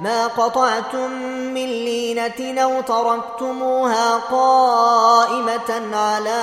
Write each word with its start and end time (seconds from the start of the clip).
ما 0.00 0.26
قطعتم 0.26 1.10
من 1.54 1.66
لينة 1.66 2.62
أو 2.62 2.80
تركتموها 2.80 4.16
قائمة 4.30 5.96
على 5.96 6.42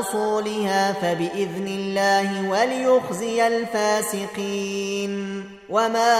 أصولها 0.00 0.92
فبإذن 0.92 1.66
الله 1.66 2.50
وليخزي 2.50 3.46
الفاسقين. 3.46 5.44
وما 5.70 6.16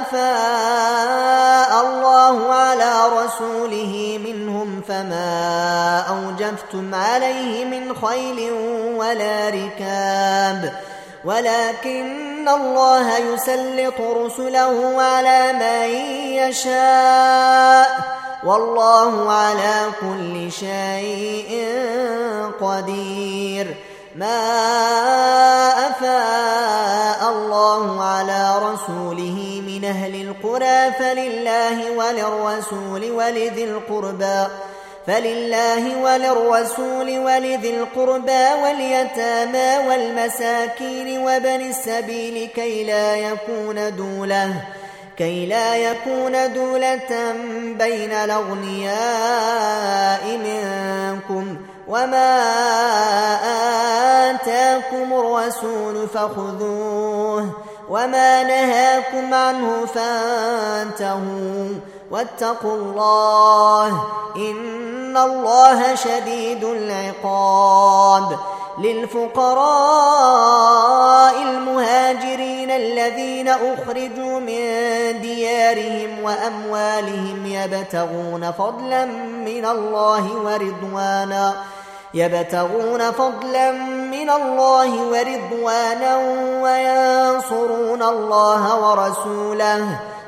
أفاء 0.00 1.86
الله 1.86 2.52
على 2.52 3.08
رسوله 3.12 4.20
منهم 4.24 4.82
فما 4.88 6.00
أوجفتم 6.08 6.94
عليه 6.94 7.64
من 7.64 7.96
خيل 7.96 8.52
ولا 8.96 9.48
ركاب. 9.48 10.72
ولكن 11.24 12.48
الله 12.48 13.18
يسلط 13.18 14.00
رسله 14.00 15.02
على 15.02 15.52
من 15.52 15.88
يشاء. 16.48 18.18
والله 18.44 19.32
على 19.32 19.80
كل 20.00 20.52
شيء 20.52 21.66
قدير. 22.60 23.76
ما 24.16 24.40
أفاء 25.90 27.30
الله 27.32 28.04
على 28.04 28.58
رسوله 28.62 29.62
من 29.66 29.84
أهل 29.84 30.14
القرى 30.14 30.92
فلله 30.98 31.90
وللرسول 31.90 33.10
ولذي 33.10 33.64
القربى. 33.64 34.46
فلله 35.08 35.96
وللرسول 36.02 37.18
ولذي 37.18 37.70
القربى 37.70 38.46
واليتامى 38.62 39.88
والمساكين 39.88 41.18
وبن 41.18 41.60
السبيل 41.70 42.48
كي 42.54 42.84
لا 42.84 43.16
يكون 43.16 43.96
دوله 43.96 44.52
كي 45.16 45.46
لا 45.46 45.76
يكون 45.76 46.52
دولة 46.52 47.32
بين 47.78 48.12
الأغنياء 48.12 48.98
منكم 50.44 51.56
وما 51.88 52.40
آتاكم 54.30 55.12
الرسول 55.12 56.08
فخذوه 56.08 57.62
وما 57.88 58.42
نهاكم 58.42 59.34
عنه 59.34 59.86
فانتهوا 59.86 61.68
واتقوا 62.10 62.74
الله 62.74 63.88
إن 64.36 65.16
الله 65.16 65.94
شديد 65.94 66.64
العقاب 66.64 68.38
للفقراء 68.78 69.58
المهاجرين 71.42 72.70
الذين 72.70 73.48
أخرجوا 73.48 74.40
من 74.40 74.60
ديارهم 75.20 76.22
وأموالهم 76.22 77.46
يبتغون 77.46 78.52
فضلا 78.52 79.04
من 79.44 79.64
الله 79.64 80.32
ورضوانا 80.44 81.54
يبتغون 82.14 83.10
فضلا 83.10 83.72
من 84.10 84.30
الله 84.30 85.02
ورضوانا 85.02 86.16
وينصرون 86.62 88.02
الله 88.02 88.90
ورسوله 88.90 89.98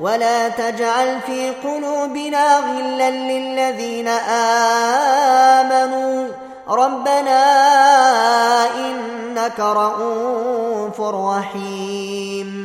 ولا 0.00 0.48
تجعل 0.48 1.20
في 1.20 1.50
قلوبنا 1.50 2.58
غلا 2.58 3.10
للذين 3.10 4.08
آمنوا. 5.58 6.28
ربنا 6.68 7.44
إنك 8.76 9.60
رؤوف 9.60 11.00
رحيم. 11.00 12.60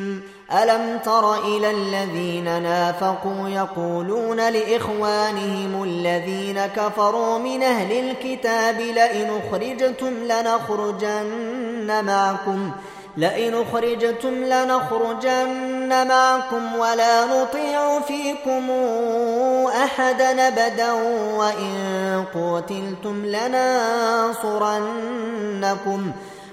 ألم 0.52 1.00
تر 1.06 1.36
إلى 1.36 1.72
الذين 1.72 2.64
نافقوا 2.64 3.50
يقولون 3.50 4.50
لإخوانهم 4.50 5.84
الذين 5.84 6.66
كفروا 6.66 7.38
من 7.38 7.64
أهل 7.64 7.92
الكتاب 7.92 8.80
لئن 8.80 9.42
أخرجتم 9.42 10.14
لنخرجن 10.24 12.06
معكم 12.06 12.72
لئن 13.18 13.54
أخرجتم 13.62 14.34
لنخرجن 14.34 15.75
معكم 15.90 16.76
ولا 16.76 17.26
نطيع 17.26 18.00
فيكم 18.00 18.72
أحدا 19.84 20.48
أبدا 20.48 20.92
وإن 21.38 22.24
قتلتم 22.36 23.26
لننصرنكم 23.26 24.72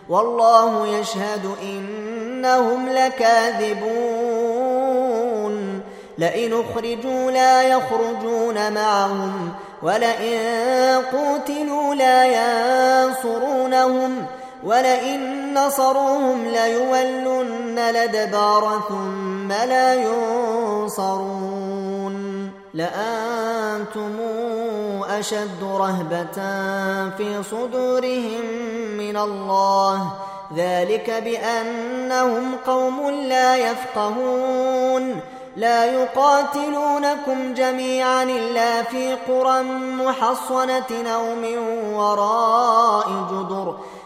والله 0.09 0.87
يشهد 0.87 1.55
إنهم 1.63 2.89
لكاذبون 2.89 3.93
لئن 6.19 6.61
أخرجوا 6.61 7.31
لا 7.31 7.63
يخرجون 7.63 8.73
معهم 8.73 9.53
ولئن 9.83 11.03
قوتلوا 11.13 11.95
لا 11.95 12.25
ينصرون 12.25 13.43
ينصرونهم 13.73 14.27
ولئن 14.65 15.55
نصروهم 15.55 16.45
ليولن 16.45 17.79
الادبار 17.79 18.81
ثم 18.89 19.49
لا 19.49 19.95
ينصرون. 19.95 21.33
لأنتم 22.75 24.13
أشد 25.11 25.63
رهبة 25.63 26.37
في 27.17 27.43
صدورهم 27.51 28.45
من 28.99 29.17
الله. 29.17 30.13
ذلك 30.57 31.11
بأنهم 31.25 32.55
قوم 32.67 33.11
لا 33.11 33.57
يفقهون. 33.57 35.21
لا 35.57 35.85
يقاتلونكم 35.85 37.55
جميعا 37.55 38.23
إلا 38.23 38.83
في 38.83 39.15
قرى 39.15 39.63
محصنة 40.05 41.11
أو 41.15 41.35
من 41.35 41.59
وراء 41.95 43.09
جدر. 43.33 43.75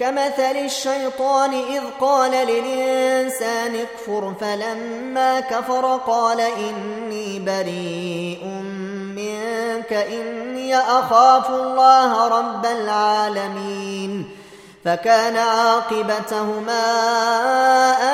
كمثل 0.00 0.56
الشيطان 0.56 1.54
إذ 1.54 1.82
قال 2.00 2.30
للإنسان 2.30 3.74
اكفر 3.74 4.34
فلما 4.40 5.40
كفر 5.40 6.00
قال 6.06 6.40
إني 6.40 7.38
بريء 7.38 8.44
منك 9.16 9.92
إني 9.92 10.76
أخاف 10.76 11.50
الله 11.50 12.28
رب 12.28 12.66
العالمين. 12.66 14.30
فكان 14.84 15.36
عاقبتهما 15.36 16.82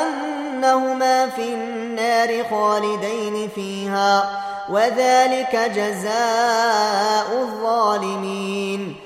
أنهما 0.03 1.29
في 1.29 1.43
النار 1.43 2.45
خالدين 2.51 3.49
فيها 3.55 4.43
وذلك 4.71 5.57
جزاء 5.75 7.27
الظالمين. 7.43 9.06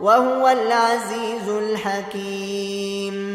وهو 0.00 0.48
العزيز 0.48 1.48
الحكيم. 1.48 3.33